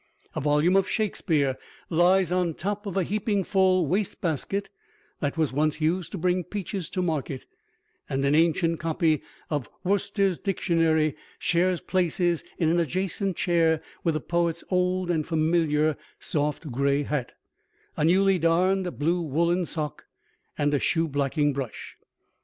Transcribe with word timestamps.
A 0.35 0.41
volume 0.41 0.75
of 0.75 0.89
Shakespeare 0.89 1.59
lies 1.91 2.31
on 2.31 2.55
top 2.55 2.87
of 2.87 2.97
a 2.97 3.03
heaping 3.03 3.43
full 3.43 3.85
waste 3.85 4.19
basket 4.19 4.71
that 5.19 5.37
was 5.37 5.53
once 5.53 5.79
used 5.79 6.11
to 6.13 6.17
bring 6.17 6.43
peaches 6.43 6.89
to 6.89 7.03
market, 7.03 7.45
and 8.09 8.25
an 8.25 8.33
ancient 8.33 8.79
copy 8.79 9.21
of 9.51 9.69
Worcester's 9.83 10.39
Dictionary 10.39 11.15
shares 11.37 11.81
places 11.81 12.43
in 12.57 12.67
an 12.69 12.79
adjacent 12.79 13.37
chair 13.37 13.79
with 14.03 14.15
the 14.15 14.21
poet's 14.21 14.63
old 14.71 15.11
and 15.11 15.23
familiar 15.27 15.95
soft 16.19 16.71
gray 16.71 17.03
hat, 17.03 17.33
a 17.95 18.03
newly 18.03 18.39
darned 18.39 18.97
blue 18.97 19.21
woolen 19.21 19.67
sock 19.67 20.05
and 20.57 20.73
a 20.73 20.79
shoe 20.79 21.07
blacking 21.07 21.53
brush. 21.53 21.95